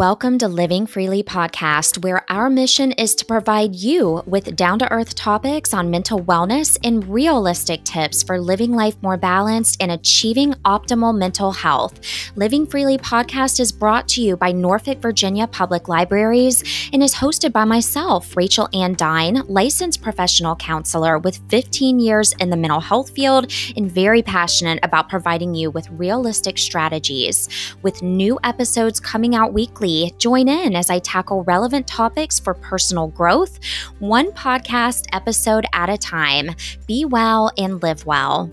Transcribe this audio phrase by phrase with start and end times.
[0.00, 4.90] Welcome to Living Freely podcast, where our mission is to provide you with down to
[4.90, 10.54] earth topics on mental wellness and realistic tips for living life more balanced and achieving
[10.64, 12.00] optimal mental health.
[12.34, 16.64] Living Freely podcast is brought to you by Norfolk, Virginia Public Libraries
[16.94, 22.48] and is hosted by myself, Rachel Ann Dine, licensed professional counselor with 15 years in
[22.48, 27.50] the mental health field and very passionate about providing you with realistic strategies.
[27.82, 30.14] With new episodes coming out weekly, weekly.
[30.18, 33.58] Join in as I tackle relevant topics for personal growth,
[33.98, 36.50] one podcast episode at a time.
[36.86, 38.50] Be well and live well.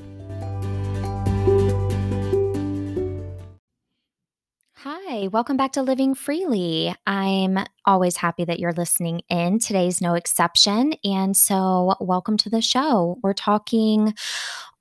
[4.76, 6.94] Hi, welcome back to Living Freely.
[7.05, 9.59] I'm always happy that you're listening in.
[9.59, 10.94] Today's no exception.
[11.04, 13.17] And so, welcome to the show.
[13.23, 14.14] We're talking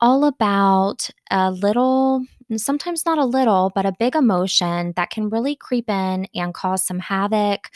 [0.01, 2.25] all about a little
[2.57, 6.87] sometimes not a little, but a big emotion that can really creep in and cause
[6.87, 7.71] some havoc,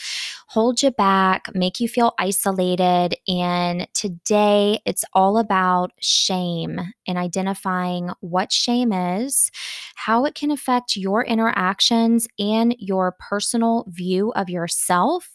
[0.46, 3.16] hold you back, make you feel isolated.
[3.26, 9.50] And today it's all about shame and identifying what shame is,
[9.96, 15.32] how it can affect your interactions and your personal view of yourself,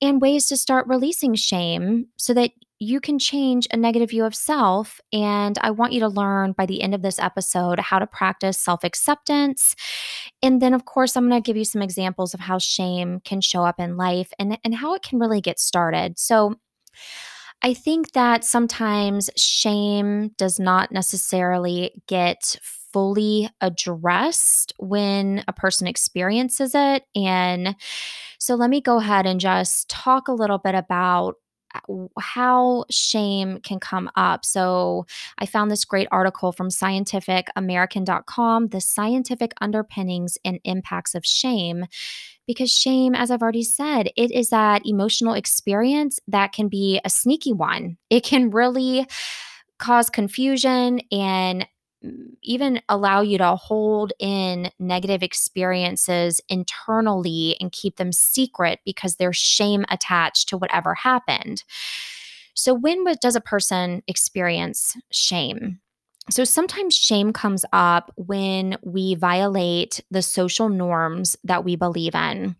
[0.00, 2.50] and ways to start releasing shame so that
[2.82, 5.00] you can change a negative view of self.
[5.12, 8.58] And I want you to learn by the end of this episode how to practice
[8.58, 9.76] self acceptance.
[10.42, 13.40] And then, of course, I'm going to give you some examples of how shame can
[13.40, 16.18] show up in life and, and how it can really get started.
[16.18, 16.56] So,
[17.64, 22.56] I think that sometimes shame does not necessarily get
[22.92, 27.04] fully addressed when a person experiences it.
[27.14, 27.76] And
[28.40, 31.36] so let me go ahead and just talk a little bit about
[32.18, 34.44] how shame can come up.
[34.44, 35.06] So,
[35.38, 41.86] I found this great article from scientificamerican.com, the scientific underpinnings and impacts of shame.
[42.46, 47.10] Because shame, as I've already said, it is that emotional experience that can be a
[47.10, 47.98] sneaky one.
[48.10, 49.06] It can really
[49.78, 51.66] cause confusion and
[52.42, 59.36] even allow you to hold in negative experiences internally and keep them secret because there's
[59.36, 61.62] shame attached to whatever happened.
[62.54, 65.80] So, when does a person experience shame?
[66.30, 72.56] So, sometimes shame comes up when we violate the social norms that we believe in.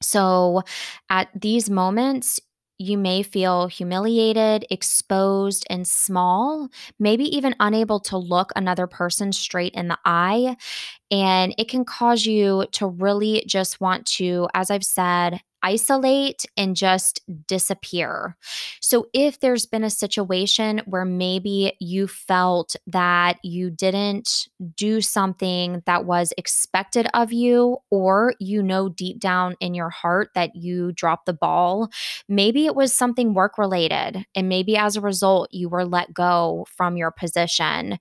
[0.00, 0.62] So,
[1.10, 2.40] at these moments,
[2.78, 6.68] you may feel humiliated, exposed, and small,
[6.98, 10.56] maybe even unable to look another person straight in the eye.
[11.10, 16.76] And it can cause you to really just want to, as I've said, isolate and
[16.76, 18.36] just disappear.
[18.80, 25.82] So, if there's been a situation where maybe you felt that you didn't do something
[25.86, 30.92] that was expected of you, or you know deep down in your heart that you
[30.92, 31.90] dropped the ball,
[32.28, 36.66] maybe it was something work related, and maybe as a result, you were let go
[36.76, 37.98] from your position.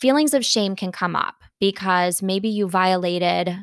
[0.00, 3.56] Feelings of shame can come up because maybe you violated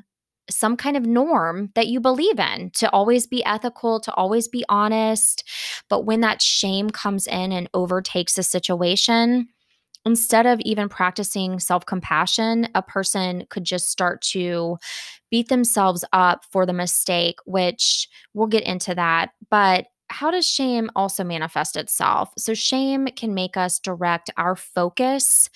[0.50, 4.66] some kind of norm that you believe in to always be ethical, to always be
[4.70, 5.44] honest.
[5.90, 9.48] But when that shame comes in and overtakes the situation,
[10.06, 14.78] instead of even practicing self compassion, a person could just start to
[15.32, 19.32] beat themselves up for the mistake, which we'll get into that.
[19.50, 22.32] But how does shame also manifest itself?
[22.38, 25.50] So, shame can make us direct our focus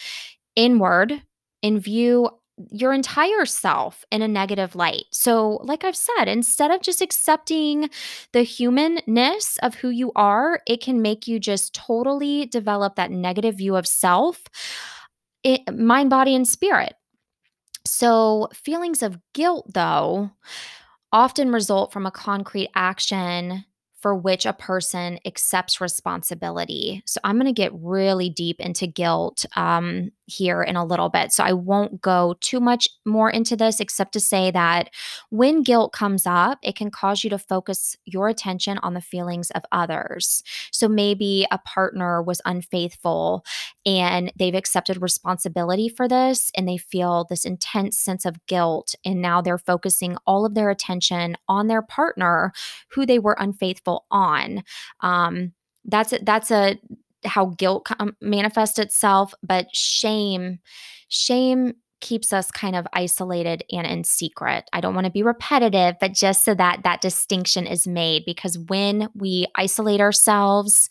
[0.55, 1.21] inward
[1.61, 2.29] in view
[2.71, 5.05] your entire self in a negative light.
[5.11, 7.89] So, like I've said, instead of just accepting
[8.33, 13.55] the humanness of who you are, it can make you just totally develop that negative
[13.55, 14.43] view of self,
[15.43, 16.93] it, mind, body, and spirit.
[17.85, 20.31] So, feelings of guilt, though,
[21.11, 23.63] often result from a concrete action
[23.99, 27.01] for which a person accepts responsibility.
[27.05, 31.31] So I'm going to get really deep into guilt um, here in a little bit.
[31.31, 34.89] So I won't go too much more into this, except to say that
[35.29, 39.49] when guilt comes up, it can cause you to focus your attention on the feelings
[39.51, 40.43] of others.
[40.71, 43.45] So maybe a partner was unfaithful
[43.85, 48.93] and they've accepted responsibility for this and they feel this intense sense of guilt.
[49.05, 52.51] And now they're focusing all of their attention on their partner
[52.89, 54.63] who they were unfaithful on.
[55.01, 55.53] Um,
[55.85, 56.77] that's a, that's a
[57.25, 60.59] how guilt com- manifests itself, but shame,
[61.09, 64.65] shame keeps us kind of isolated and in secret.
[64.73, 68.57] I don't want to be repetitive, but just so that that distinction is made because
[68.57, 70.89] when we isolate ourselves,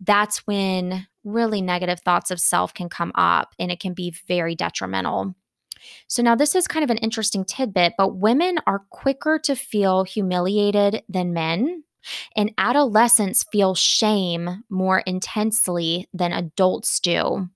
[0.00, 4.54] that's when really negative thoughts of self can come up and it can be very
[4.54, 5.34] detrimental.
[6.08, 10.04] So, now this is kind of an interesting tidbit, but women are quicker to feel
[10.04, 11.84] humiliated than men,
[12.36, 17.48] and adolescents feel shame more intensely than adults do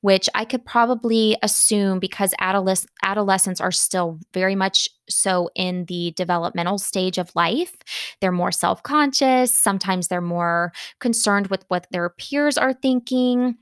[0.00, 6.12] which I could probably assume because adoles- adolescents are still very much so in the
[6.16, 7.76] developmental stage of life.
[8.20, 9.56] They're more self conscious.
[9.56, 13.56] Sometimes they're more concerned with what their peers are thinking.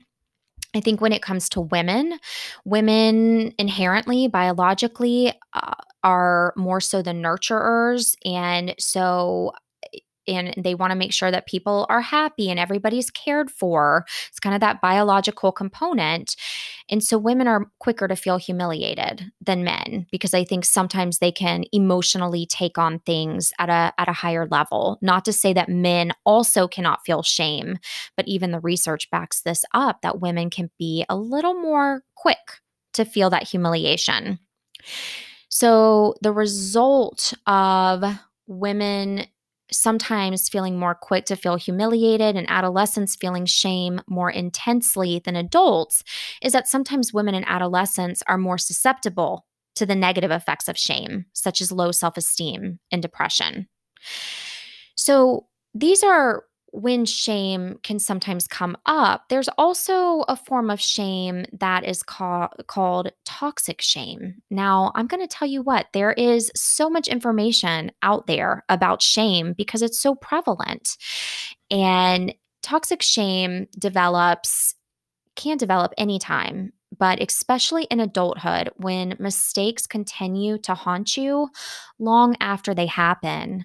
[0.76, 2.18] I think when it comes to women,
[2.64, 8.16] women inherently, biologically, uh, are more so the nurturers.
[8.24, 9.52] And so
[10.26, 14.04] and they want to make sure that people are happy and everybody's cared for.
[14.28, 16.36] It's kind of that biological component.
[16.90, 21.32] And so women are quicker to feel humiliated than men because I think sometimes they
[21.32, 24.98] can emotionally take on things at a at a higher level.
[25.02, 27.78] Not to say that men also cannot feel shame,
[28.16, 32.60] but even the research backs this up that women can be a little more quick
[32.94, 34.38] to feel that humiliation.
[35.48, 38.04] So the result of
[38.46, 39.26] women
[39.72, 46.02] sometimes feeling more quick to feel humiliated and adolescents feeling shame more intensely than adults
[46.42, 49.46] is that sometimes women and adolescents are more susceptible
[49.76, 53.68] to the negative effects of shame, such as low self esteem and depression.
[54.94, 56.44] So, these are
[56.74, 62.48] when shame can sometimes come up, there's also a form of shame that is call,
[62.66, 64.42] called toxic shame.
[64.50, 69.02] Now, I'm going to tell you what, there is so much information out there about
[69.02, 70.96] shame because it's so prevalent.
[71.70, 74.74] And toxic shame develops,
[75.36, 81.48] can develop anytime but especially in adulthood when mistakes continue to haunt you
[81.98, 83.64] long after they happen.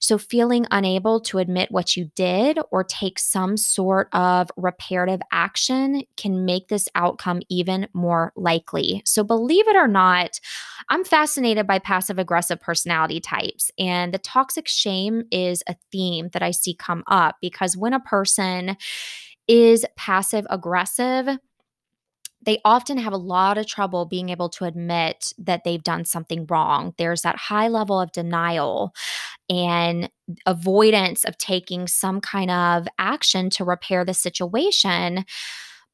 [0.00, 6.02] So, feeling unable to admit what you did or take some sort of reparative action
[6.16, 9.02] can make this outcome even more likely.
[9.04, 10.40] So, believe it or not,
[10.88, 16.42] I'm fascinated by passive aggressive personality types, and the toxic shame is a theme that
[16.42, 18.76] I see come up because when a person
[19.48, 21.38] is passive aggressive,
[22.46, 26.46] they often have a lot of trouble being able to admit that they've done something
[26.48, 26.94] wrong.
[26.96, 28.94] There's that high level of denial
[29.50, 30.08] and
[30.46, 35.24] avoidance of taking some kind of action to repair the situation.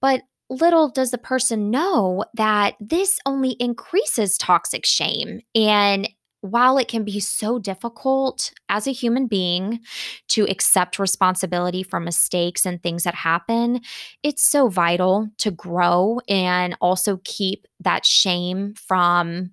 [0.00, 6.08] But little does the person know that this only increases toxic shame and
[6.42, 9.80] while it can be so difficult as a human being
[10.28, 13.80] to accept responsibility for mistakes and things that happen,
[14.24, 19.52] it's so vital to grow and also keep that shame from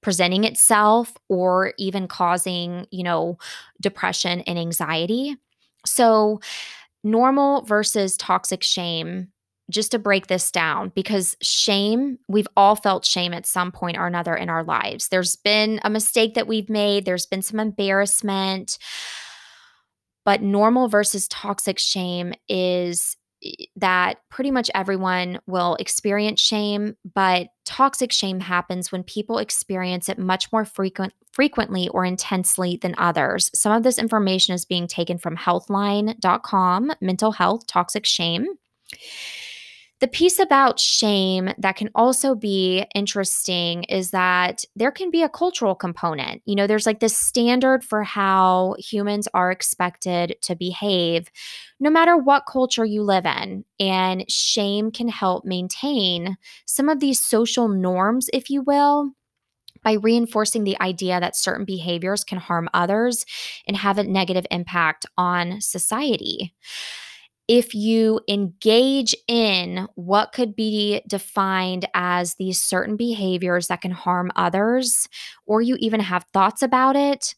[0.00, 3.38] presenting itself or even causing, you know,
[3.80, 5.36] depression and anxiety.
[5.84, 6.40] So,
[7.04, 9.28] normal versus toxic shame
[9.70, 14.06] just to break this down because shame, we've all felt shame at some point or
[14.06, 15.08] another in our lives.
[15.08, 18.78] There's been a mistake that we've made, there's been some embarrassment.
[20.24, 27.48] But normal versus toxic shame is eh, that pretty much everyone will experience shame, but
[27.64, 33.50] toxic shame happens when people experience it much more frequent frequently or intensely than others.
[33.54, 38.46] Some of this information is being taken from healthline.com, mental health toxic shame.
[40.00, 45.28] The piece about shame that can also be interesting is that there can be a
[45.28, 46.40] cultural component.
[46.46, 51.28] You know, there's like this standard for how humans are expected to behave,
[51.78, 53.66] no matter what culture you live in.
[53.78, 59.10] And shame can help maintain some of these social norms, if you will,
[59.84, 63.26] by reinforcing the idea that certain behaviors can harm others
[63.66, 66.54] and have a negative impact on society
[67.50, 74.30] if you engage in what could be defined as these certain behaviors that can harm
[74.36, 75.08] others,
[75.46, 77.34] or you even have thoughts about it,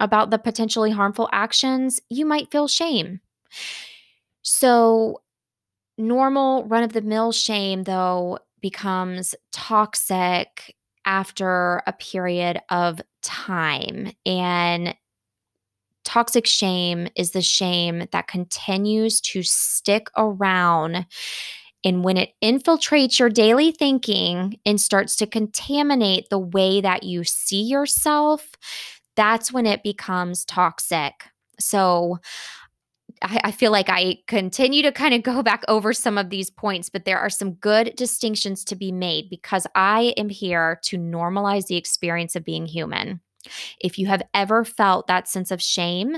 [0.00, 3.20] about the potentially harmful actions, you might feel shame.
[4.42, 5.22] So,
[5.96, 14.10] normal run of the mill shame, though, becomes toxic after a period of time.
[14.26, 14.96] And
[16.04, 21.06] Toxic shame is the shame that continues to stick around.
[21.84, 27.24] And when it infiltrates your daily thinking and starts to contaminate the way that you
[27.24, 28.50] see yourself,
[29.16, 31.12] that's when it becomes toxic.
[31.60, 32.18] So,
[33.22, 36.90] I, feel like I continue to kind of go back over some of these points,
[36.90, 41.66] but there are some good distinctions to be made because I am here to normalize
[41.66, 43.20] the experience of being human.
[43.80, 46.16] If you have ever felt that sense of shame,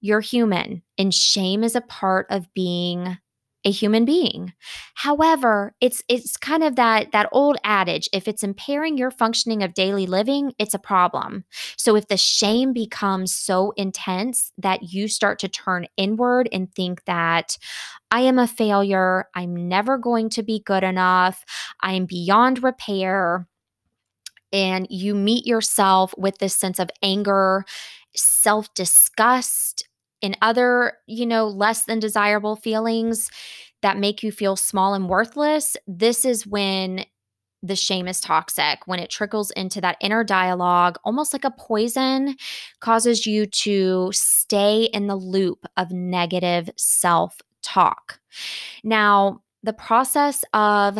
[0.00, 3.18] you're human, and shame is a part of being
[3.64, 4.52] a human being.
[4.94, 9.74] However, it's it's kind of that that old adage, if it's impairing your functioning of
[9.74, 11.44] daily living, it's a problem.
[11.76, 17.04] So if the shame becomes so intense that you start to turn inward and think
[17.04, 17.56] that
[18.10, 21.44] I am a failure, I'm never going to be good enough,
[21.80, 23.46] I'm beyond repair,
[24.52, 27.64] and you meet yourself with this sense of anger,
[28.14, 29.88] self-disgust,
[30.22, 33.30] and other, you know, less than desirable feelings
[33.82, 37.04] that make you feel small and worthless, this is when
[37.62, 42.36] the shame is toxic when it trickles into that inner dialogue, almost like a poison,
[42.80, 48.18] causes you to stay in the loop of negative self talk.
[48.82, 50.98] Now, the process of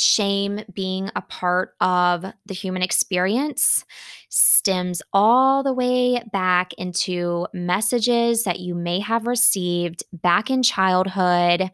[0.00, 3.84] shame being a part of the human experience
[4.28, 11.70] stems all the way back into messages that you may have received back in childhood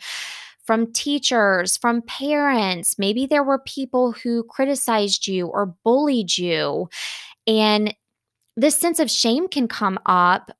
[0.64, 2.98] from teachers, from parents.
[2.98, 6.88] Maybe there were people who criticized you or bullied you.
[7.46, 7.94] And
[8.56, 10.50] this sense of shame can come up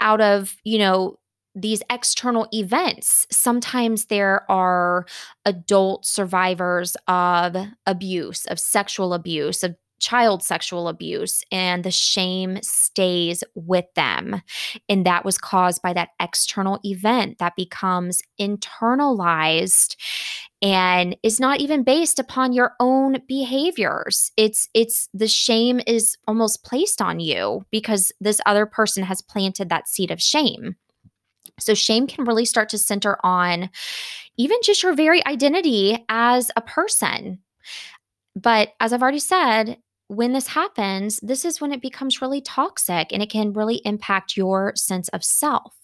[0.00, 1.18] out of, you know,
[1.56, 3.26] these external events.
[3.32, 5.06] Sometimes there are
[5.46, 13.42] adult survivors of abuse, of sexual abuse, of child sexual abuse, and the shame stays
[13.54, 14.42] with them.
[14.90, 19.96] And that was caused by that external event that becomes internalized
[20.62, 26.64] and is not even based upon your own behaviors it's it's the shame is almost
[26.64, 30.74] placed on you because this other person has planted that seed of shame
[31.58, 33.70] so, shame can really start to center on
[34.36, 37.38] even just your very identity as a person.
[38.34, 43.12] But as I've already said, when this happens, this is when it becomes really toxic
[43.12, 45.74] and it can really impact your sense of self.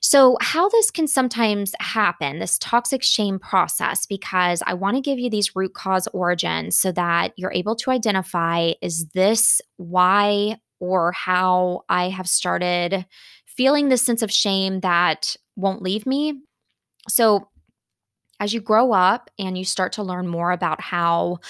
[0.00, 5.18] So, how this can sometimes happen, this toxic shame process, because I want to give
[5.18, 11.12] you these root cause origins so that you're able to identify is this why or
[11.12, 13.04] how I have started
[13.58, 16.34] feeling this sense of shame that won't leave me.
[17.08, 17.50] So,
[18.40, 21.40] as you grow up and you start to learn more about how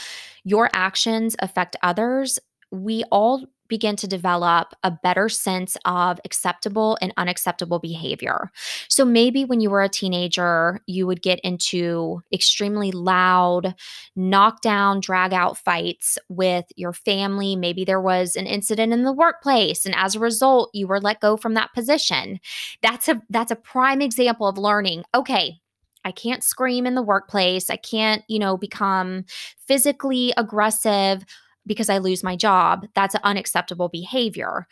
[0.42, 2.38] your actions affect others,
[2.72, 8.50] we all begin to develop a better sense of acceptable and unacceptable behavior.
[8.88, 13.74] So maybe when you were a teenager, you would get into extremely loud,
[14.16, 17.56] knockdown, drag out fights with your family.
[17.56, 21.20] Maybe there was an incident in the workplace and as a result, you were let
[21.20, 22.40] go from that position.
[22.82, 25.04] That's a that's a prime example of learning.
[25.14, 25.60] Okay,
[26.04, 27.70] I can't scream in the workplace.
[27.70, 29.24] I can't, you know, become
[29.66, 31.24] physically aggressive
[31.68, 32.86] because I lose my job.
[32.96, 34.66] That's an unacceptable behavior.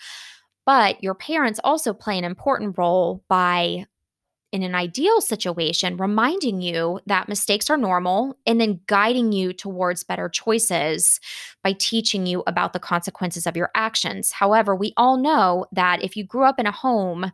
[0.65, 3.87] But your parents also play an important role by
[4.53, 10.05] in an ideal situation, reminding you that mistakes are normal and then guiding you towards
[10.05, 11.21] better choices
[11.63, 14.33] by teaching you about the consequences of your actions.
[14.33, 17.31] However, we all know that if you grew up in a home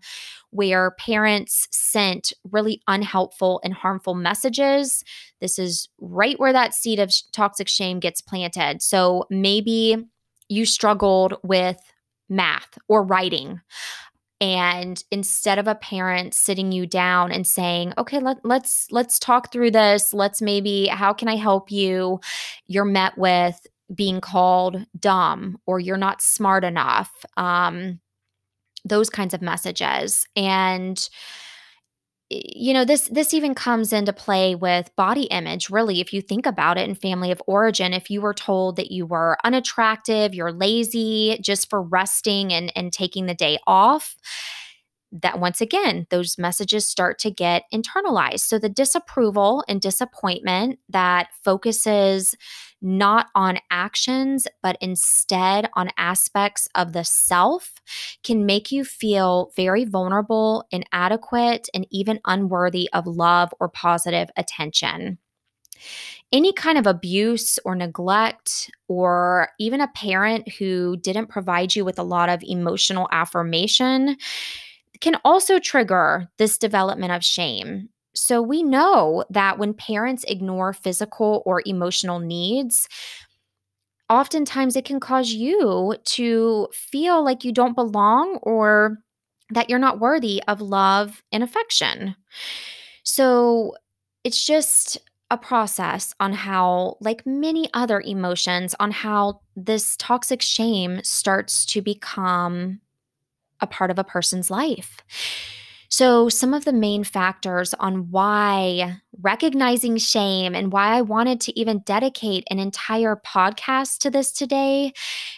[0.52, 5.02] where parents sent really unhelpful and harmful messages,
[5.40, 8.82] this is right where that seed of toxic shame gets planted.
[8.82, 9.96] So maybe
[10.48, 11.78] you struggled with
[12.28, 13.60] math or writing
[14.42, 19.52] and instead of a parent sitting you down and saying okay let, let's let's talk
[19.52, 20.12] through this.
[20.12, 22.20] Let's maybe how can i help you?
[22.66, 27.10] You're met with being called dumb or you're not smart enough.
[27.36, 28.00] Um,
[28.84, 31.08] those kinds of messages and
[32.30, 36.46] you know this this even comes into play with body image really if you think
[36.46, 40.52] about it in family of origin if you were told that you were unattractive you're
[40.52, 44.16] lazy just for resting and and taking the day off
[45.12, 48.40] that once again, those messages start to get internalized.
[48.40, 52.34] So the disapproval and disappointment that focuses
[52.82, 57.74] not on actions, but instead on aspects of the self
[58.22, 65.18] can make you feel very vulnerable, inadequate, and even unworthy of love or positive attention
[66.32, 71.98] any kind of abuse or neglect, or even a parent who didn't provide you with
[71.98, 74.16] a lot of emotional affirmation
[75.00, 77.88] can also trigger this development of shame.
[78.14, 82.88] So we know that when parents ignore physical or emotional needs,
[84.10, 88.98] oftentimes it can cause you to feel like you don't belong or
[89.50, 92.14] that you're not worthy of love and affection.
[93.02, 93.74] So
[94.24, 94.98] it's just
[95.30, 101.80] a process on how, like many other emotions, on how this toxic shame starts to
[101.80, 102.80] become
[103.60, 105.00] a part of a person's life.
[105.92, 111.60] So, some of the main factors on why recognizing shame and why I wanted to
[111.60, 114.94] even dedicate an entire podcast to this today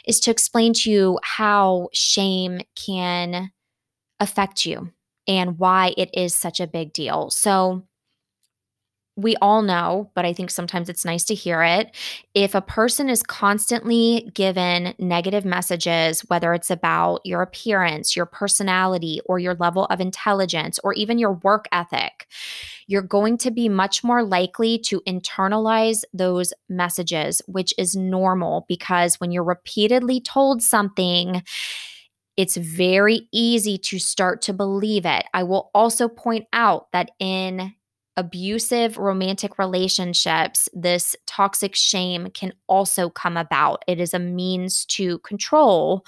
[0.06, 3.50] is to explain to you how shame can
[4.20, 4.92] affect you
[5.26, 7.30] and why it is such a big deal.
[7.30, 7.82] So,
[9.16, 11.94] we all know, but I think sometimes it's nice to hear it.
[12.34, 19.20] If a person is constantly given negative messages, whether it's about your appearance, your personality,
[19.26, 22.26] or your level of intelligence, or even your work ethic,
[22.88, 29.20] you're going to be much more likely to internalize those messages, which is normal because
[29.20, 31.42] when you're repeatedly told something,
[32.36, 35.24] it's very easy to start to believe it.
[35.32, 37.74] I will also point out that in
[38.16, 43.84] abusive romantic relationships, this toxic shame can also come about.
[43.88, 46.04] It is a means to control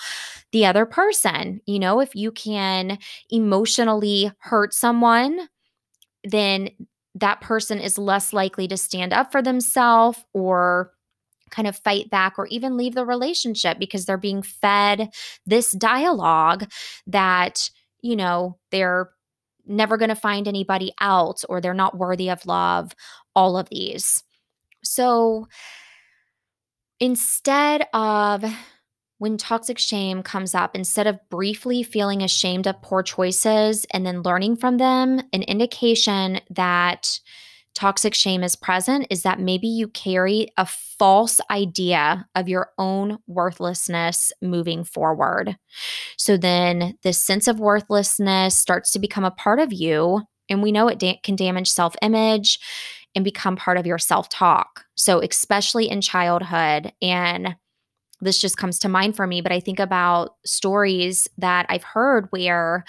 [0.53, 1.61] the other person.
[1.67, 2.99] You know, if you can
[3.31, 5.49] emotionally hurt someone,
[6.23, 6.71] then
[7.15, 10.93] that person is less likely to stand up for themselves or
[11.51, 15.09] kind of fight back or even leave the relationship because they're being fed
[15.47, 16.69] this dialogue
[17.07, 17.71] that,
[18.03, 19.11] you know, they're
[19.67, 22.93] never going to find anybody else or they're not worthy of love,
[23.35, 24.23] all of these.
[24.83, 25.49] So
[27.01, 28.45] instead of
[29.19, 34.23] when toxic shame comes up, instead of briefly feeling ashamed of poor choices and then
[34.23, 37.19] learning from them, an indication that
[37.77, 43.19] toxic shame is present is that maybe you carry a false idea of your own
[43.27, 45.57] worthlessness moving forward.
[46.17, 50.23] So then this sense of worthlessness starts to become a part of you.
[50.49, 52.59] And we know it da- can damage self image
[53.15, 54.85] and become part of your self talk.
[54.95, 56.93] So, especially in childhood.
[57.03, 57.57] And
[58.21, 62.27] this just comes to mind for me, but I think about stories that I've heard
[62.31, 62.85] where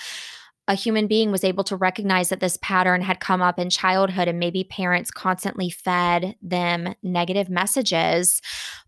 [0.67, 4.27] a human being was able to recognize that this pattern had come up in childhood
[4.27, 8.41] and maybe parents constantly fed them negative messages.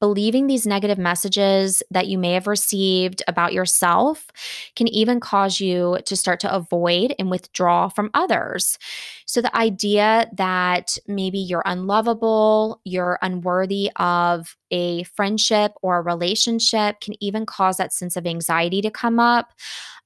[0.00, 4.26] believing these negative messages that you may have received about yourself
[4.74, 8.78] can even cause you to start to avoid and withdraw from others.
[9.26, 17.00] So, the idea that maybe you're unlovable, you're unworthy of a friendship or a relationship
[17.00, 19.52] can even cause that sense of anxiety to come up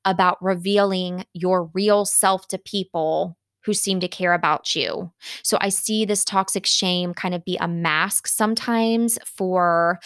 [0.04, 5.10] about revealing your real self to people who seem to care about you.
[5.42, 9.98] So I see this toxic shame kind of be a mask sometimes for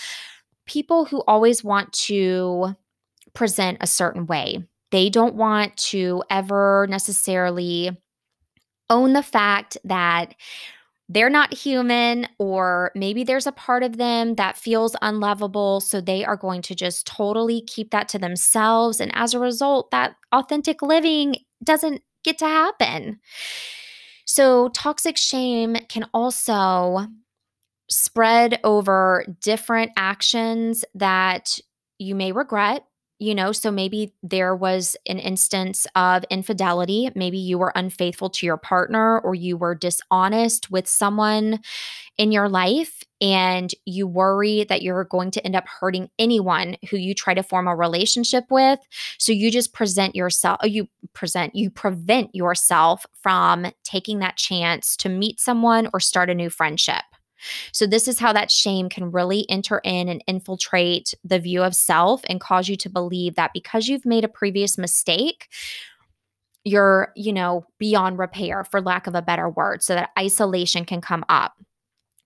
[0.66, 2.76] people who always want to
[3.34, 4.64] present a certain way.
[4.90, 7.90] They don't want to ever necessarily
[8.90, 10.34] own the fact that
[11.10, 15.80] they're not human, or maybe there's a part of them that feels unlovable.
[15.80, 19.00] So they are going to just totally keep that to themselves.
[19.00, 23.20] And as a result, that authentic living doesn't get to happen.
[24.26, 27.06] So, toxic shame can also
[27.90, 31.58] spread over different actions that
[31.98, 32.84] you may regret.
[33.20, 37.10] You know, so maybe there was an instance of infidelity.
[37.16, 41.58] Maybe you were unfaithful to your partner or you were dishonest with someone
[42.16, 46.96] in your life and you worry that you're going to end up hurting anyone who
[46.96, 48.78] you try to form a relationship with.
[49.18, 54.96] So you just present yourself, uh, you present, you prevent yourself from taking that chance
[54.98, 57.02] to meet someone or start a new friendship.
[57.72, 61.74] So, this is how that shame can really enter in and infiltrate the view of
[61.74, 65.48] self and cause you to believe that because you've made a previous mistake,
[66.64, 71.00] you're, you know, beyond repair, for lack of a better word, so that isolation can
[71.00, 71.54] come up.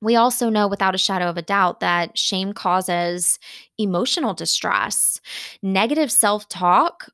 [0.00, 3.38] We also know without a shadow of a doubt that shame causes
[3.78, 5.20] emotional distress.
[5.62, 7.08] Negative self talk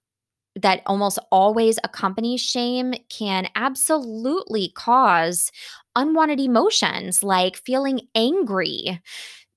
[0.62, 5.50] that almost always accompanies shame can absolutely cause
[5.96, 9.00] unwanted emotions like feeling angry,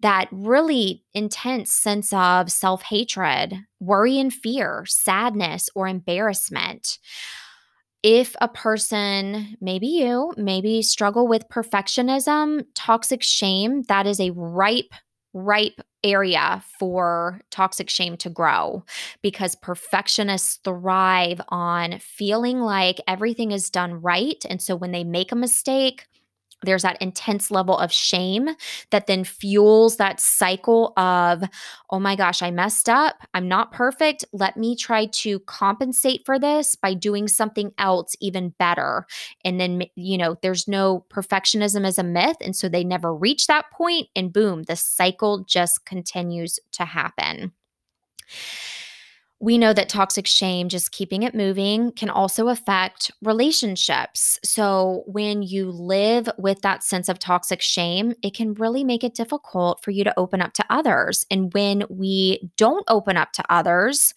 [0.02, 6.98] that really intense sense of self hatred, worry and fear, sadness, or embarrassment.
[8.04, 14.92] If a person, maybe you, maybe struggle with perfectionism, toxic shame, that is a ripe,
[15.34, 18.84] ripe area for toxic shame to grow
[19.22, 24.44] because perfectionists thrive on feeling like everything is done right.
[24.50, 26.08] And so when they make a mistake,
[26.64, 28.50] there's that intense level of shame
[28.92, 31.44] that then fuels that cycle of,
[31.90, 33.16] oh my gosh, I messed up.
[33.34, 34.26] I'm not perfect.
[34.32, 39.06] Let me try to compensate for this by doing something else even better.
[39.44, 42.38] And then, you know, there's no perfectionism as a myth.
[42.42, 47.54] And so they never reach that point, and boom, the cycle just continues to happen
[49.42, 54.40] we know that toxic shame, just keeping it moving, can also affect relationships.
[54.44, 59.16] So, when you live with that sense of toxic shame, it can really make it
[59.16, 61.26] difficult for you to open up to others.
[61.32, 64.14] And when we don't open up to others,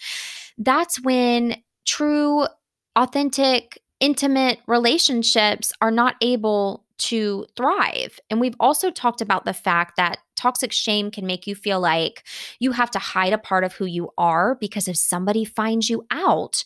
[0.59, 1.57] that's when
[1.87, 2.47] true,
[2.95, 8.21] authentic, intimate relationships are not able to thrive.
[8.31, 12.23] And we've also talked about the fact that toxic shame can make you feel like
[12.61, 16.07] you have to hide a part of who you are because if somebody finds you
[16.11, 16.65] out,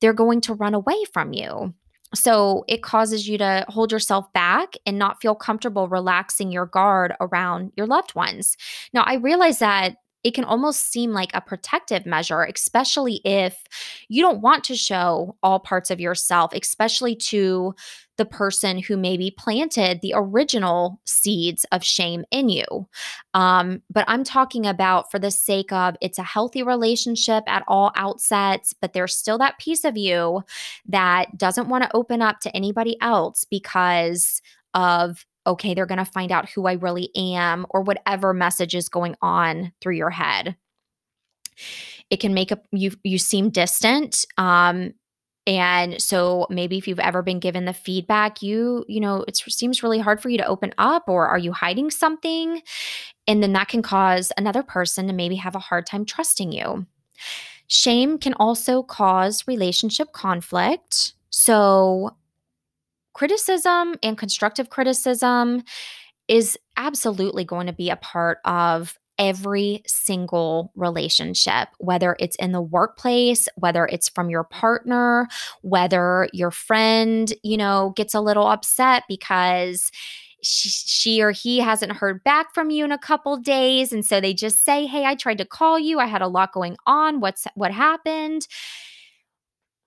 [0.00, 1.72] they're going to run away from you.
[2.14, 7.14] So it causes you to hold yourself back and not feel comfortable relaxing your guard
[7.18, 8.58] around your loved ones.
[8.92, 13.56] Now, I realize that it can almost seem like a protective measure, especially if
[14.08, 17.74] you don't want to show all parts of yourself, especially to
[18.16, 22.64] the person who maybe planted the original seeds of shame in you.
[23.34, 27.92] Um, but I'm talking about for the sake of it's a healthy relationship at all
[27.96, 30.42] outsets, but there's still that piece of you
[30.86, 34.40] that doesn't want to open up to anybody else because
[34.74, 38.88] of okay, they're going to find out who I really am or whatever message is
[38.88, 40.56] going on through your head.
[42.10, 44.24] It can make a, you you seem distant.
[44.38, 44.94] Um,
[45.46, 49.82] and so maybe if you've ever been given the feedback, you, you know, it seems
[49.82, 52.62] really hard for you to open up or are you hiding something?
[53.26, 56.86] And then that can cause another person to maybe have a hard time trusting you.
[57.66, 61.14] Shame can also cause relationship conflict.
[61.30, 62.16] So
[63.12, 65.62] criticism and constructive criticism
[66.26, 72.60] is absolutely going to be a part of every single relationship, whether it's in the
[72.60, 75.28] workplace, whether it's from your partner,
[75.62, 79.90] whether your friend, you know, gets a little upset because
[80.42, 84.34] she, or he hasn't heard back from you in a couple days and so they
[84.34, 86.00] just say, "Hey, I tried to call you.
[86.00, 87.20] I had a lot going on.
[87.20, 88.46] What's what happened?"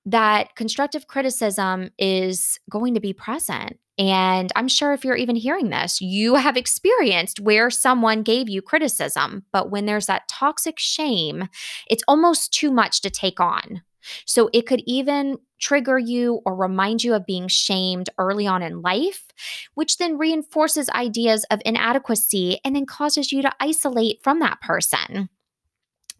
[0.07, 3.77] that constructive criticism is going to be present.
[3.97, 8.61] And I'm sure if you're even hearing this, you have experienced where someone gave you
[8.61, 9.45] criticism.
[9.51, 11.49] But when there's that toxic shame,
[11.89, 13.81] it's almost too much to take on.
[14.25, 18.81] So it could even trigger you or remind you of being shamed early on in
[18.81, 19.25] life,
[19.73, 25.29] which then reinforces ideas of inadequacy and then causes you to isolate from that person.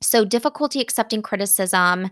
[0.02, 2.12] So, difficulty accepting criticism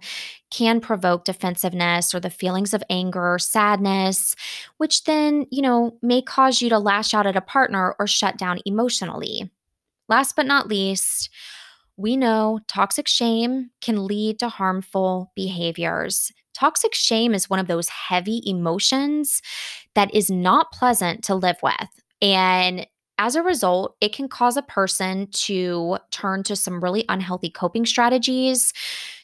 [0.50, 4.36] can provoke defensiveness or the feelings of anger, sadness,
[4.78, 8.38] which then, you know, may cause you to lash out at a partner or shut
[8.38, 9.52] down emotionally.
[10.10, 11.30] Last but not least,
[11.98, 16.32] we know toxic shame can lead to harmful behaviors.
[16.54, 19.42] Toxic shame is one of those heavy emotions
[19.94, 21.90] that is not pleasant to live with.
[22.22, 22.88] And
[23.18, 27.86] as a result, it can cause a person to turn to some really unhealthy coping
[27.86, 28.74] strategies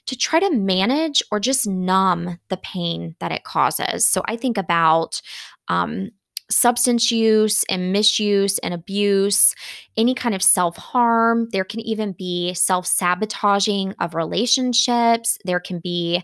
[0.06, 4.06] to try to manage or just numb the pain that it causes.
[4.06, 5.22] So I think about
[5.68, 6.12] um,
[6.52, 9.56] substance use and misuse and abuse,
[9.98, 11.48] any kind of self harm.
[11.52, 15.38] There can even be self sabotaging of relationships.
[15.46, 16.24] There can be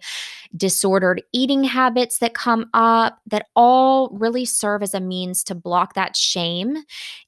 [0.56, 5.94] disordered eating habits that come up that all really serve as a means to block
[5.94, 6.78] that shame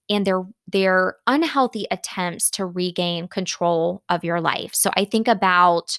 [0.09, 4.73] and their their unhealthy attempts to regain control of your life.
[4.75, 5.97] So I think about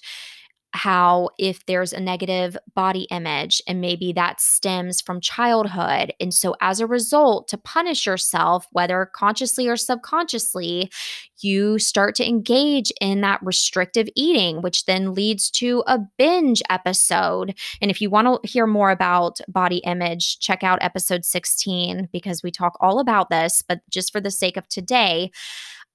[0.73, 6.13] how if there's a negative body image and maybe that stems from childhood.
[6.19, 10.91] And so, as a result, to punish yourself, whether consciously or subconsciously,
[11.39, 17.57] you start to engage in that restrictive eating, which then leads to a binge episode.
[17.81, 22.43] And if you want to hear more about body image, check out episode 16 because
[22.43, 23.61] we talk all about this.
[23.61, 25.31] But just for the sake of today,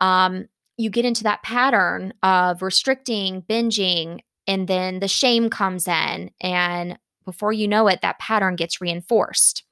[0.00, 6.30] um, you get into that pattern of restricting, binging, and then the shame comes in.
[6.40, 9.64] And before you know it, that pattern gets reinforced.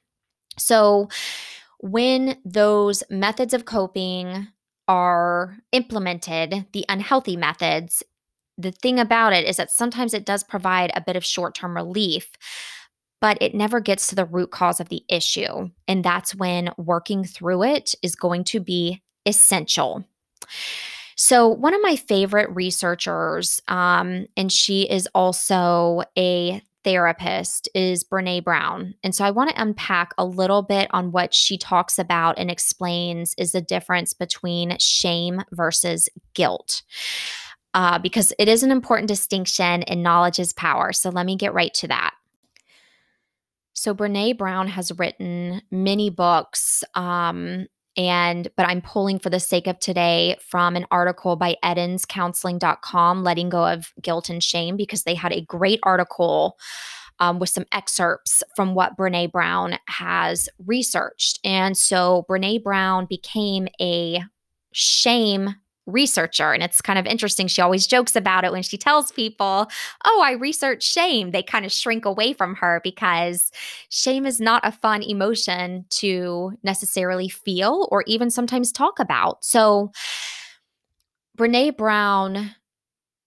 [0.59, 1.09] So,
[1.79, 4.49] when those methods of coping
[4.89, 8.03] are implemented, the unhealthy methods,
[8.57, 11.75] the thing about it is that sometimes it does provide a bit of short term
[11.75, 12.31] relief,
[13.21, 15.71] but it never gets to the root cause of the issue.
[15.89, 20.05] And that's when working through it is going to be essential.
[21.27, 28.45] So, one of my favorite researchers, um, and she is also a therapist, is Brene
[28.45, 28.95] Brown.
[29.03, 32.51] And so, I want to unpack a little bit on what she talks about and
[32.51, 36.83] explains is the difference between shame versus guilt.
[37.73, 40.93] Uh, because it is an important distinction and knowledge is power.
[40.93, 42.13] So, let me get right to that.
[43.73, 49.67] So, Brene Brown has written many books um, and but i'm pulling for the sake
[49.67, 55.15] of today from an article by edenscounseling.com letting go of guilt and shame because they
[55.15, 56.57] had a great article
[57.21, 61.39] um, with some excerpts from what brene brown has researched.
[61.45, 64.23] And so brene brown became a
[64.73, 65.55] shame
[65.87, 66.53] researcher.
[66.53, 67.47] And it's kind of interesting.
[67.47, 69.69] She always jokes about it when she tells people,
[70.05, 71.31] Oh, I research shame.
[71.31, 73.51] They kind of shrink away from her because
[73.91, 79.45] shame is not a fun emotion to necessarily feel or even sometimes talk about.
[79.45, 79.93] So,
[81.37, 82.55] Brene Brown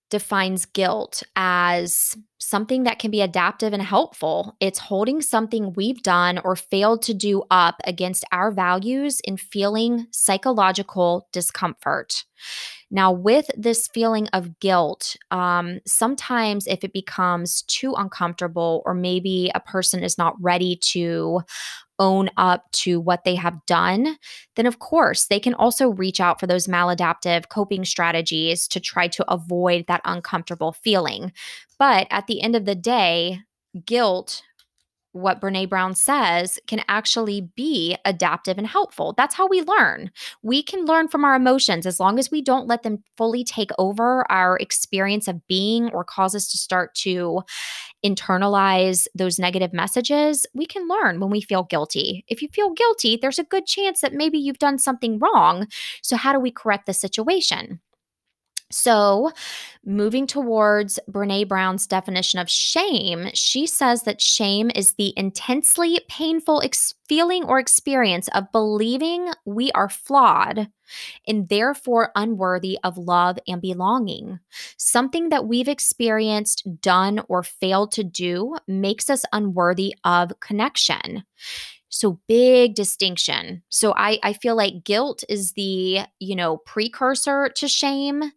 [0.10, 4.56] defines guilt as something that can be adaptive and helpful.
[4.60, 10.08] It's holding something we've done or failed to do up against our values and feeling
[10.12, 12.24] psychological discomfort.
[12.90, 19.52] Now, with this feeling of guilt, um, sometimes if it becomes too uncomfortable, or maybe
[19.54, 21.42] a person is not ready to
[22.00, 24.18] own up to what they have done,
[24.56, 29.08] then of course they can also reach out for those maladaptive coping strategies to try
[29.08, 31.32] to avoid that uncomfortable feeling.
[31.80, 33.42] But at the end of the day,
[33.86, 34.44] guilt
[35.18, 39.14] what Brene Brown says can actually be adaptive and helpful.
[39.18, 40.12] That's how we learn.
[40.44, 43.72] We can learn from our emotions as long as we don't let them fully take
[43.78, 47.42] over our experience of being or cause us to start to
[48.08, 50.46] internalize those negative messages.
[50.54, 52.24] We can learn when we feel guilty.
[52.28, 55.68] If you feel guilty, there's a good chance that maybe you've done something wrong.
[56.02, 57.80] So, how do we correct the situation?
[58.70, 59.32] So,
[59.86, 66.62] moving towards Brene Brown's definition of shame, she says that shame is the intensely painful
[66.62, 70.68] ex- feeling or experience of believing we are flawed
[71.28, 74.40] and therefore unworthy of love and belonging.
[74.78, 81.24] Something that we've experienced, done, or failed to do makes us unworthy of connection.
[81.90, 83.64] So big distinction.
[83.70, 88.32] So I I feel like guilt is the, you know, precursor to shame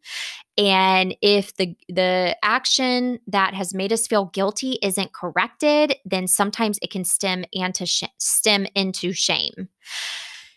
[0.59, 6.79] and if the the action that has made us feel guilty isn't corrected, then sometimes
[6.83, 9.69] it can stem into sh- stem into shame.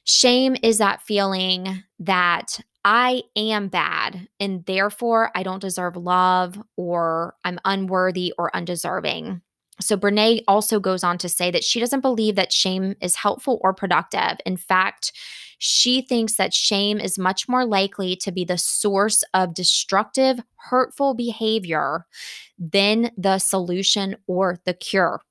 [0.05, 7.35] Shame is that feeling that I am bad and therefore I don't deserve love or
[7.45, 9.41] I'm unworthy or undeserving.
[9.83, 13.59] So, Brene also goes on to say that she doesn't believe that shame is helpful
[13.61, 14.37] or productive.
[14.45, 15.11] In fact,
[15.57, 21.13] she thinks that shame is much more likely to be the source of destructive, hurtful
[21.13, 22.05] behavior
[22.57, 25.21] than the solution or the cure.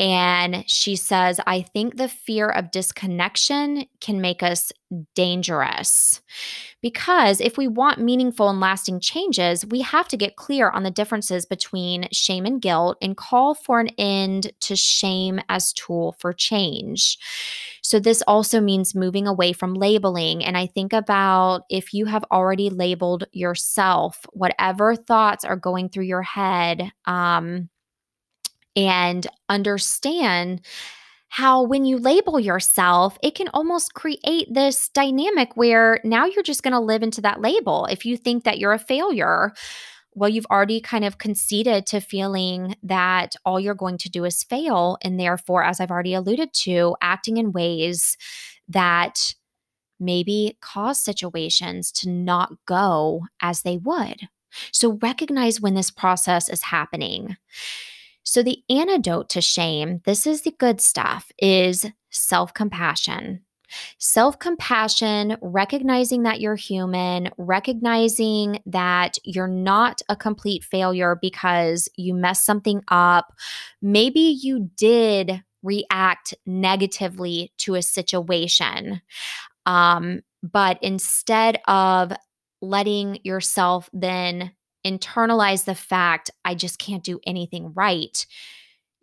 [0.00, 4.72] And she says, I think the fear of disconnection can make us
[5.14, 6.22] dangerous.
[6.80, 10.90] Because if we want meaningful and lasting changes, we have to get clear on the
[10.90, 16.32] differences between shame and guilt and call for an end to shame as tool for
[16.32, 17.18] change.
[17.82, 22.24] So this also means moving away from labeling and I think about if you have
[22.32, 27.68] already labeled yourself, whatever thoughts are going through your head, um
[28.76, 30.60] and understand
[31.28, 36.64] how when you label yourself, it can almost create this dynamic where now you're just
[36.64, 37.86] going to live into that label.
[37.86, 39.52] If you think that you're a failure,
[40.12, 44.42] well, you've already kind of conceded to feeling that all you're going to do is
[44.42, 44.98] fail.
[45.02, 48.16] And therefore, as I've already alluded to, acting in ways
[48.68, 49.34] that
[50.00, 54.28] maybe cause situations to not go as they would.
[54.72, 57.36] So recognize when this process is happening.
[58.22, 63.42] So, the antidote to shame, this is the good stuff, is self compassion.
[63.98, 72.14] Self compassion, recognizing that you're human, recognizing that you're not a complete failure because you
[72.14, 73.32] messed something up.
[73.80, 79.02] Maybe you did react negatively to a situation.
[79.66, 82.12] Um, but instead of
[82.62, 84.52] letting yourself then
[84.84, 88.24] internalize the fact, I just can't do anything right,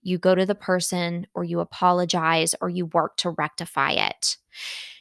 [0.02, 4.38] you go to the person or you apologize or you work to rectify it.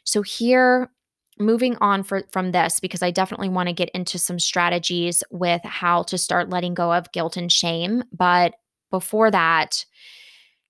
[0.04, 0.90] So, here,
[1.38, 5.60] moving on for, from this, because I definitely want to get into some strategies with
[5.64, 8.02] how to start letting go of guilt and shame.
[8.12, 8.54] But
[8.90, 9.84] before that,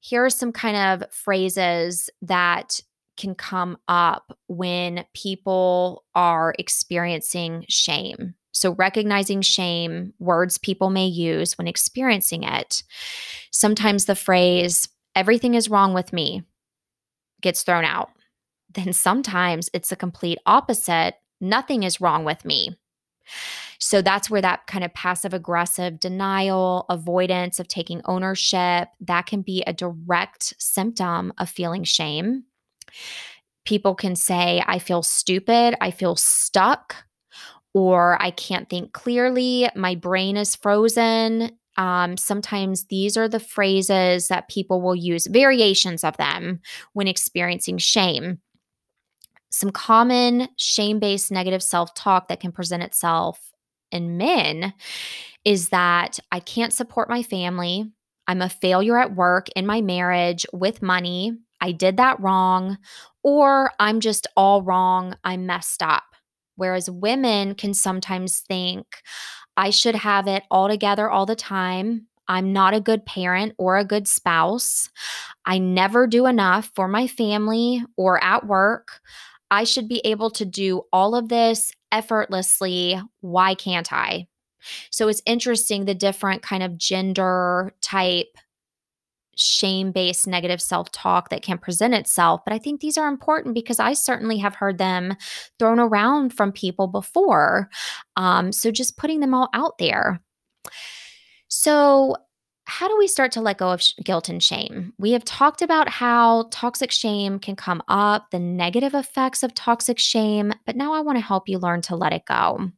[0.00, 2.80] here are some kind of phrases that
[3.16, 8.34] can come up when people are experiencing shame.
[8.56, 12.82] So, recognizing shame, words people may use when experiencing it.
[13.50, 16.42] Sometimes the phrase, everything is wrong with me,
[17.40, 18.10] gets thrown out.
[18.72, 22.76] Then sometimes it's the complete opposite nothing is wrong with me.
[23.78, 29.42] So that's where that kind of passive aggressive denial, avoidance of taking ownership, that can
[29.42, 32.44] be a direct symptom of feeling shame.
[33.64, 37.04] People can say, I feel stupid, I feel stuck,
[37.76, 41.50] or I can't think clearly, my brain is frozen.
[41.76, 46.60] Um, sometimes these are the phrases that people will use, variations of them
[46.94, 48.38] when experiencing shame.
[49.50, 53.52] Some common shame based negative self talk that can present itself
[53.92, 54.72] in men
[55.44, 57.92] is that I can't support my family.
[58.26, 61.36] I'm a failure at work, in my marriage, with money.
[61.60, 62.78] I did that wrong,
[63.22, 65.14] or I'm just all wrong.
[65.24, 66.04] I'm messed up.
[66.56, 68.86] Whereas women can sometimes think,
[69.56, 72.08] I should have it all together all the time.
[72.28, 74.90] I'm not a good parent or a good spouse.
[75.44, 79.00] I never do enough for my family or at work.
[79.50, 83.00] I should be able to do all of this effortlessly.
[83.20, 84.26] Why can't I?
[84.90, 88.36] So it's interesting the different kind of gender type
[89.36, 92.40] shame based negative self talk that can present itself.
[92.44, 95.14] But I think these are important because I certainly have heard them
[95.58, 97.68] thrown around from people before.
[98.16, 100.20] Um, so just putting them all out there.
[101.48, 102.16] So,
[102.68, 104.92] how do we start to let go of sh- guilt and shame?
[104.98, 110.00] We have talked about how toxic shame can come up, the negative effects of toxic
[110.00, 112.72] shame, but now I want to help you learn to let it go.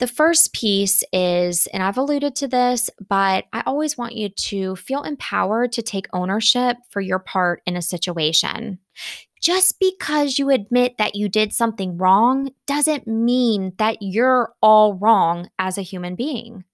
[0.00, 4.76] The first piece is, and I've alluded to this, but I always want you to
[4.76, 8.78] feel empowered to take ownership for your part in a situation.
[9.40, 15.48] Just because you admit that you did something wrong doesn't mean that you're all wrong
[15.58, 16.64] as a human being.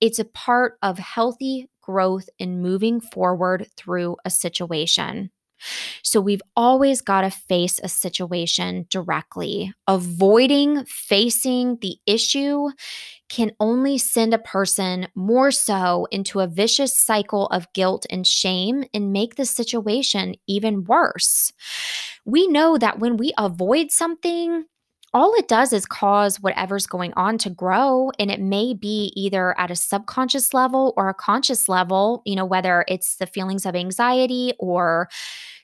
[0.00, 5.30] It's a part of healthy growth and moving forward through a situation.
[6.02, 9.72] So we've always got to face a situation directly.
[9.86, 12.68] Avoiding facing the issue
[13.28, 18.84] can only send a person more so into a vicious cycle of guilt and shame
[18.92, 21.52] and make the situation even worse.
[22.24, 24.64] We know that when we avoid something,
[25.14, 28.10] all it does is cause whatever's going on to grow.
[28.18, 32.44] And it may be either at a subconscious level or a conscious level, you know,
[32.44, 35.08] whether it's the feelings of anxiety or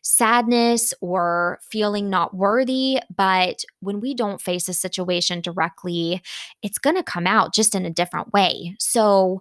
[0.02, 3.00] sadness or feeling not worthy.
[3.14, 6.22] But when we don't face a situation directly,
[6.62, 8.76] it's going to come out just in a different way.
[8.78, 9.40] So,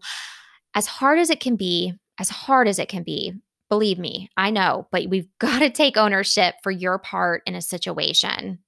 [0.76, 3.34] as hard as it can be, as hard as it can be,
[3.70, 7.62] believe me, I know, but we've got to take ownership for your part in a
[7.62, 8.60] situation.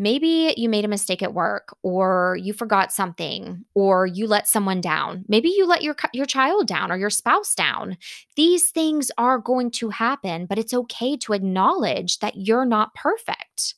[0.00, 4.80] Maybe you made a mistake at work or you forgot something or you let someone
[4.80, 5.24] down.
[5.28, 7.98] Maybe you let your your child down or your spouse down.
[8.36, 13.74] These things are going to happen, but it's okay to acknowledge that you're not perfect.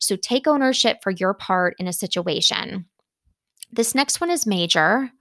[0.00, 2.86] So take ownership for your part in a situation.
[3.70, 5.12] This next one is major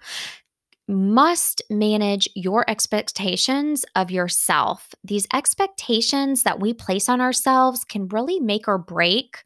[0.89, 4.95] must manage your expectations of yourself.
[5.03, 9.43] These expectations that we place on ourselves can really make or break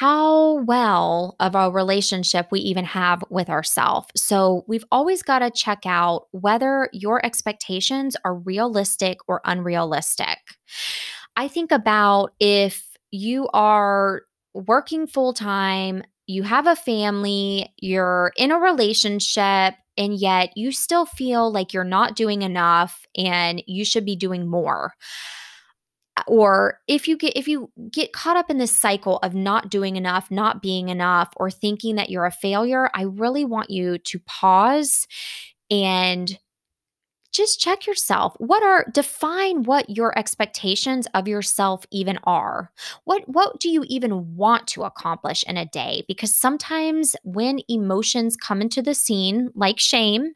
[0.00, 4.06] how well of a relationship we even have with ourselves.
[4.16, 10.38] So we've always got to check out whether your expectations are realistic or unrealistic.
[11.36, 14.22] I think about if you are
[14.54, 21.04] working full time, you have a family, you're in a relationship, and yet you still
[21.04, 24.94] feel like you're not doing enough and you should be doing more.
[26.26, 29.96] Or if you get if you get caught up in this cycle of not doing
[29.96, 34.18] enough not being enough or thinking that you're a failure i really want you to
[34.20, 35.06] pause
[35.70, 36.38] and
[37.32, 38.34] just check yourself.
[38.38, 42.72] What are define what your expectations of yourself even are.
[43.04, 46.04] What what do you even want to accomplish in a day?
[46.08, 50.32] Because sometimes when emotions come into the scene like shame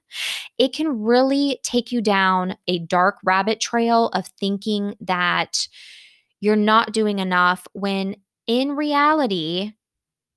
[0.58, 5.68] it can really take you down a dark rabbit trail of thinking that
[6.40, 8.16] you're not doing enough when
[8.46, 9.72] in reality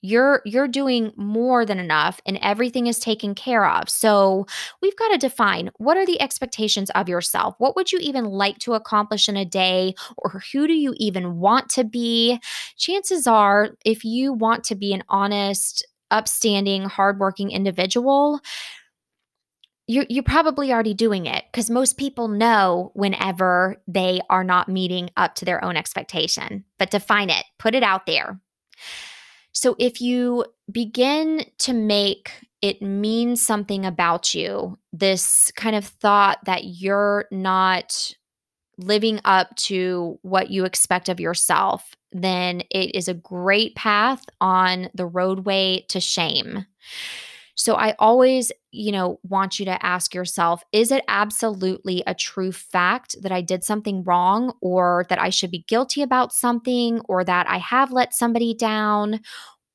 [0.08, 4.46] you're you're doing more than enough and everything is taken care of so
[4.82, 8.58] we've got to define what are the expectations of yourself what would you even like
[8.58, 12.40] to accomplish in a day or who do you even want to be
[12.78, 18.40] chances are if you want to be an honest upstanding hardworking individual
[19.90, 25.10] you're, you're probably already doing it because most people know whenever they are not meeting
[25.16, 26.66] up to their own expectation.
[26.78, 28.42] But define it, put it out there.
[29.58, 32.32] So if you begin to make
[32.62, 38.14] it mean something about you, this kind of thought that you're not
[38.78, 44.90] living up to what you expect of yourself, then it is a great path on
[44.94, 46.68] the roadway to shame.
[47.58, 52.52] So I always, you know, want you to ask yourself is it absolutely a true
[52.52, 57.24] fact that I did something wrong or that I should be guilty about something or
[57.24, 59.22] that I have let somebody down?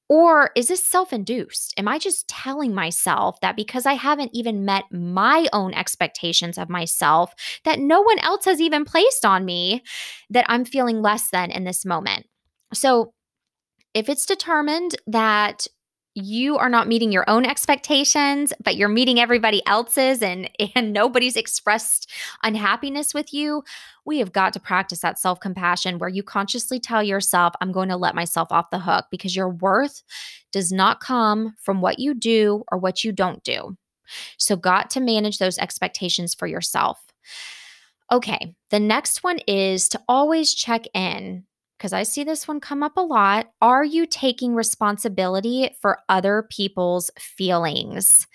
[0.09, 1.75] Or is this self induced?
[1.77, 6.69] Am I just telling myself that because I haven't even met my own expectations of
[6.69, 9.83] myself, that no one else has even placed on me,
[10.31, 12.27] that I'm feeling less than in this moment?
[12.75, 13.15] So,
[13.95, 15.67] if it's determined that
[16.15, 21.37] you are not meeting your own expectations but you're meeting everybody else's and and nobody's
[21.37, 22.11] expressed
[22.43, 23.63] unhappiness with you
[24.05, 27.97] we have got to practice that self-compassion where you consciously tell yourself i'm going to
[27.97, 30.03] let myself off the hook because your worth
[30.53, 33.77] does not come from what you do or what you don't do.
[34.39, 37.01] So got to manage those expectations for yourself.
[38.13, 41.45] Okay the next one is to always check in
[41.83, 43.51] because I see this one come up a lot.
[43.61, 48.29] Are you taking responsibility for other people's feelings?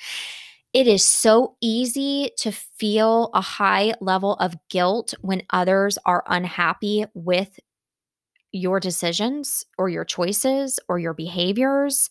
[0.74, 7.06] It is so easy to feel a high level of guilt when others are unhappy
[7.14, 7.58] with
[8.52, 12.10] your decisions or your choices or your behaviors.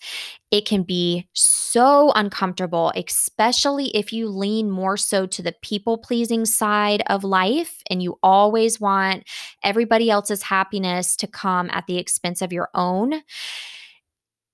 [0.51, 6.45] It can be so uncomfortable, especially if you lean more so to the people pleasing
[6.45, 9.24] side of life and you always want
[9.64, 13.22] everybody else's happiness to come at the expense of your own.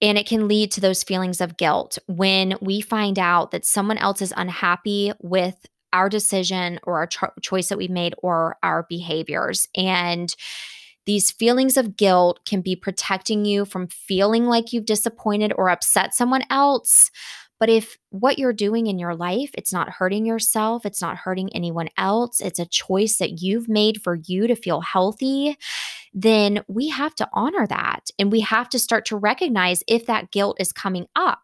[0.00, 3.98] And it can lead to those feelings of guilt when we find out that someone
[3.98, 8.84] else is unhappy with our decision or our cho- choice that we've made or our
[8.88, 9.68] behaviors.
[9.76, 10.34] And
[11.06, 16.14] these feelings of guilt can be protecting you from feeling like you've disappointed or upset
[16.14, 17.10] someone else.
[17.58, 21.54] But if what you're doing in your life, it's not hurting yourself, it's not hurting
[21.54, 25.56] anyone else, it's a choice that you've made for you to feel healthy,
[26.12, 28.10] then we have to honor that.
[28.18, 31.40] And we have to start to recognize if that guilt is coming up.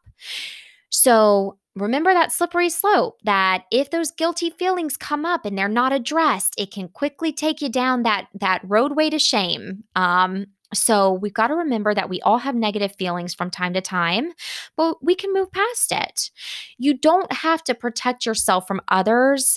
[0.91, 5.93] So remember that slippery slope that if those guilty feelings come up and they're not
[5.93, 11.35] addressed it can quickly take you down that that roadway to shame um, so we've
[11.35, 14.33] got to remember that we all have negative feelings from time to time,
[14.77, 16.31] but we can move past it.
[16.77, 19.57] You don't have to protect yourself from others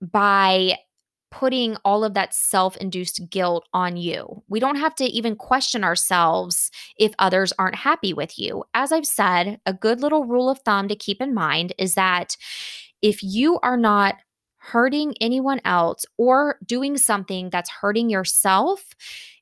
[0.00, 0.78] by
[1.30, 4.42] putting all of that self induced guilt on you.
[4.48, 8.64] We don't have to even question ourselves if others aren't happy with you.
[8.74, 12.36] As I've said, a good little rule of thumb to keep in mind is that
[13.02, 14.16] if you are not
[14.58, 18.94] hurting anyone else or doing something that's hurting yourself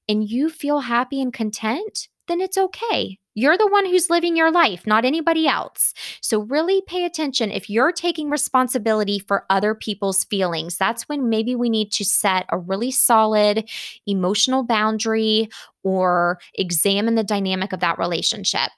[0.08, 3.18] and you feel happy and content, then it's okay.
[3.34, 5.92] You're the one who's living your life, not anybody else.
[6.22, 10.78] So, really pay attention if you're taking responsibility for other people's feelings.
[10.78, 13.68] That's when maybe we need to set a really solid
[14.06, 15.50] emotional boundary
[15.82, 18.70] or examine the dynamic of that relationship.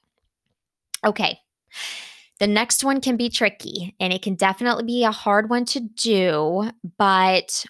[1.05, 1.39] Okay.
[2.41, 5.81] The next one can be tricky and it can definitely be a hard one to
[5.81, 7.65] do, but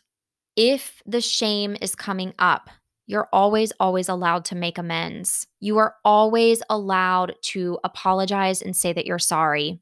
[0.57, 2.69] if the shame is coming up,
[3.09, 5.47] you're always, always allowed to make amends.
[5.61, 9.81] You are always allowed to apologize and say that you're sorry.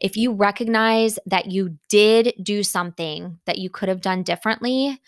[0.00, 5.00] If you recognize that you did do something that you could have done differently,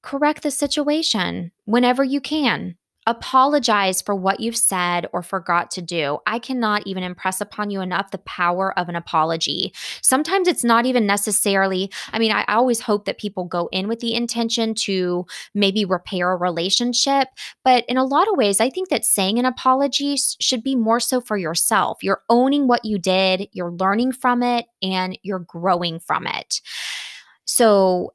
[0.00, 2.76] correct the situation whenever you can.
[3.06, 6.18] Apologize for what you've said or forgot to do.
[6.26, 9.74] I cannot even impress upon you enough the power of an apology.
[10.00, 14.00] Sometimes it's not even necessarily, I mean, I always hope that people go in with
[14.00, 17.28] the intention to maybe repair a relationship.
[17.62, 21.00] But in a lot of ways, I think that saying an apology should be more
[21.00, 22.02] so for yourself.
[22.02, 26.62] You're owning what you did, you're learning from it, and you're growing from it.
[27.44, 28.14] So,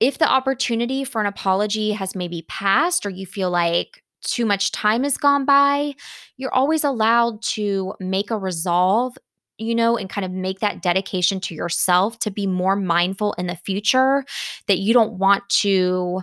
[0.00, 4.72] if the opportunity for an apology has maybe passed or you feel like too much
[4.72, 5.94] time has gone by,
[6.36, 9.16] you're always allowed to make a resolve,
[9.58, 13.46] you know, and kind of make that dedication to yourself to be more mindful in
[13.46, 14.24] the future
[14.66, 16.22] that you don't want to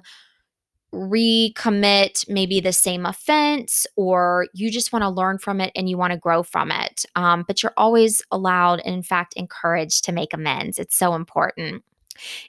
[0.94, 5.98] recommit maybe the same offense or you just want to learn from it and you
[5.98, 7.06] want to grow from it.
[7.16, 10.80] Um, but you're always allowed and, in fact, encouraged to make amends.
[10.80, 11.84] It's so important.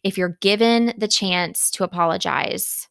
[0.04, 2.88] If you're given the chance to apologize,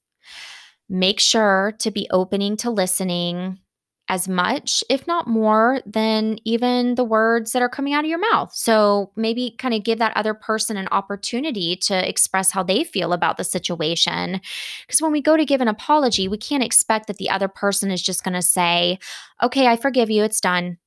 [0.90, 3.60] make sure to be opening to listening
[4.08, 8.20] as much, if not more, than even the words that are coming out of your
[8.20, 8.54] mouth.
[8.54, 13.14] So maybe kind of give that other person an opportunity to express how they feel
[13.14, 14.40] about the situation.
[14.86, 17.90] Because when we go to give an apology, we can't expect that the other person
[17.90, 19.00] is just going to say,
[19.42, 20.78] okay, I forgive you, it's done.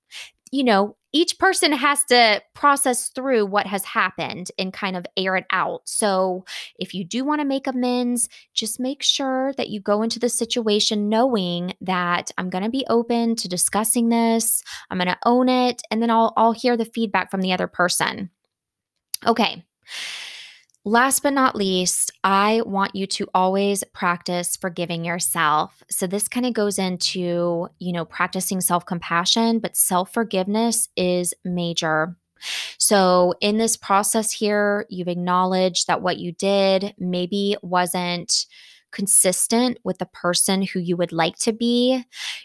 [0.50, 5.36] You know, each person has to process through what has happened and kind of air
[5.36, 5.82] it out.
[5.86, 6.44] So,
[6.78, 10.28] if you do want to make amends, just make sure that you go into the
[10.28, 15.48] situation knowing that I'm going to be open to discussing this, I'm going to own
[15.48, 18.30] it, and then I'll I'll hear the feedback from the other person.
[19.26, 19.64] Okay.
[20.88, 25.82] Last but not least, I want you to always practice forgiving yourself.
[25.90, 32.16] So this kind of goes into, you know, practicing self-compassion, but self-forgiveness is major.
[32.78, 38.46] So, in this process here, you've acknowledged that what you did maybe wasn't
[38.98, 42.04] consistent with the person who you would like to be.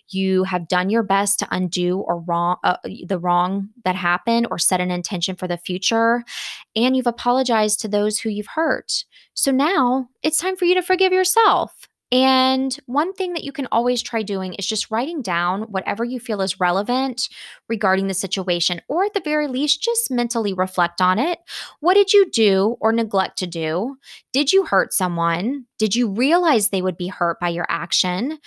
[0.10, 2.78] You have done your best to undo or wrong uh,
[3.08, 6.24] the wrong that happened or set an intention for the future,
[6.76, 9.04] and you've apologized to those who you've hurt.
[9.34, 11.90] So now it's time for you to forgive yourself.
[12.14, 16.20] And one thing that you can always try doing is just writing down whatever you
[16.20, 17.28] feel is relevant
[17.68, 21.40] regarding the situation, or at the very least, just mentally reflect on it.
[21.80, 23.98] What did you do or neglect to do?
[24.32, 25.66] Did you hurt someone?
[25.80, 28.38] Did you realize they would be hurt by your action?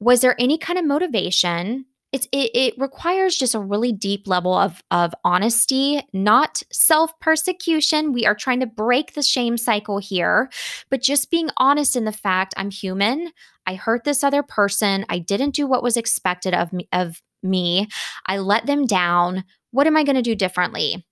[0.00, 1.86] Was there any kind of motivation?
[2.14, 8.12] It's it, it requires just a really deep level of of honesty not self persecution
[8.12, 10.48] we are trying to break the shame cycle here
[10.90, 13.30] but just being honest in the fact i'm human.
[13.66, 15.06] I hurt this other person.
[15.08, 17.88] I didn't do what was expected of me of me.
[18.26, 19.44] I let them down.
[19.70, 21.04] What am i going to do differently?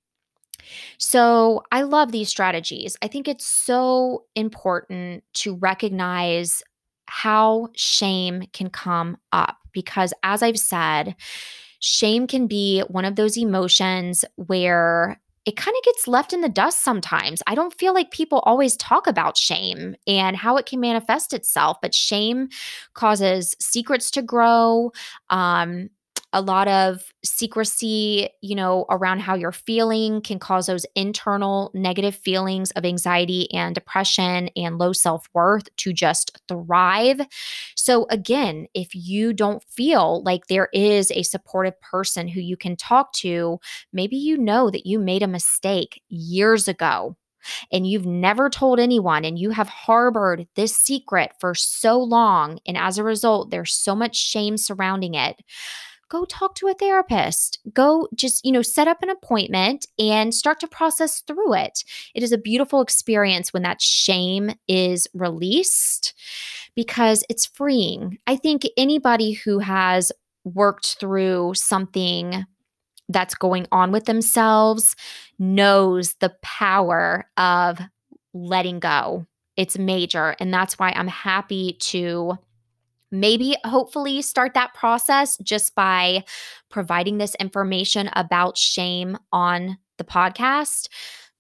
[0.99, 2.97] So I love these strategies.
[3.03, 6.63] I think it's so important to recognize
[7.13, 11.15] how shame can come up because, as I've said,
[11.79, 16.49] shame can be one of those emotions where it kind of gets left in the
[16.49, 17.43] dust sometimes.
[17.47, 21.77] I don't feel like people always talk about shame and how it can manifest itself,
[21.83, 22.49] but shame
[22.95, 24.91] causes secrets to grow.
[25.29, 25.91] Um,
[26.33, 32.15] a lot of secrecy, you know, around how you're feeling can cause those internal negative
[32.15, 37.21] feelings of anxiety and depression and low self worth to just thrive.
[37.77, 42.77] So, again, if you don't feel like there is a supportive person who you can
[42.77, 43.59] talk to,
[43.93, 47.17] maybe you know that you made a mistake years ago
[47.73, 52.59] and you've never told anyone and you have harbored this secret for so long.
[52.67, 55.43] And as a result, there's so much shame surrounding it
[56.13, 57.59] go talk to a therapist.
[57.73, 61.85] Go just, you know, set up an appointment and start to process through it.
[62.15, 66.13] It is a beautiful experience when that shame is released
[66.77, 68.19] because it's freeing.
[68.27, 70.13] I think anybody who has
[70.45, 72.45] worked through something
[73.09, 74.95] that's going on with themselves
[75.39, 77.81] knows the power of
[78.35, 79.27] letting go.
[79.57, 80.37] It's major.
[80.39, 82.37] And that's why I'm happy to
[83.13, 86.25] maybe hopefully start that process just by
[86.71, 90.89] providing this information about shame on the podcast.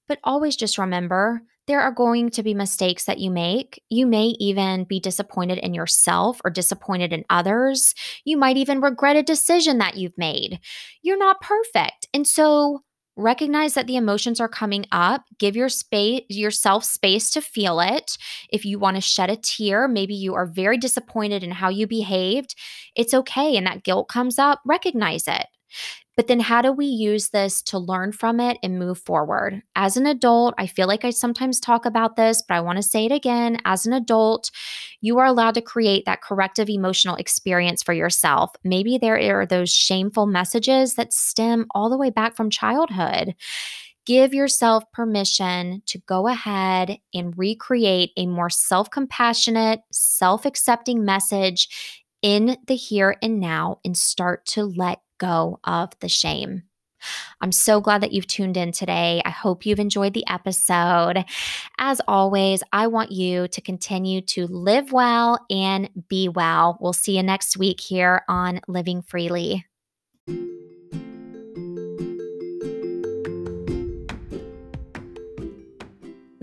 [0.06, 3.80] But always just remember there are going to be mistakes that you make.
[3.88, 7.94] You may even be disappointed in yourself or disappointed in others.
[8.24, 10.58] You might even regret a decision that you've made.
[11.02, 12.08] You're not perfect.
[12.12, 12.82] And so
[13.16, 15.24] recognize that the emotions are coming up.
[15.38, 18.16] Give your space yourself space to feel it.
[18.50, 21.86] If you want to shed a tear maybe you are very disappointed in how you
[21.86, 22.54] behaved
[22.96, 25.46] it's okay and that guilt comes up recognize it
[26.16, 29.62] But then, how do we use this to learn from it and move forward?
[29.76, 32.82] As an adult, I feel like I sometimes talk about this, but I want to
[32.82, 33.58] say it again.
[33.64, 34.50] As an adult,
[35.00, 38.50] you are allowed to create that corrective emotional experience for yourself.
[38.62, 43.34] Maybe there are those shameful messages that stem all the way back from childhood.
[44.04, 51.68] Give yourself permission to go ahead and recreate a more self compassionate, self accepting message
[52.20, 56.64] in the here and now and start to let go of the shame.
[57.40, 59.22] I'm so glad that you've tuned in today.
[59.24, 61.24] I hope you've enjoyed the episode.
[61.78, 66.78] As always, I want you to continue to live well and be well.
[66.80, 69.66] We'll see you next week here on Living Freely.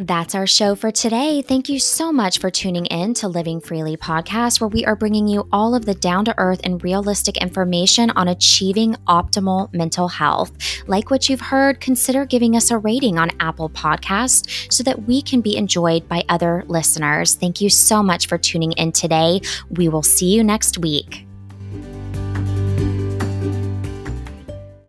[0.10, 1.44] That's our show for today.
[1.44, 5.28] Thank you so much for tuning in to Living Freely podcast, where we are bringing
[5.28, 10.52] you all of the down to earth and realistic information on achieving optimal mental health.
[10.88, 15.22] Like what you've heard, consider giving us a rating on Apple Podcast so that we
[15.22, 17.36] can be enjoyed by other listeners.
[17.36, 19.42] Thank you so much for tuning in today.
[19.70, 21.29] We will see you next week.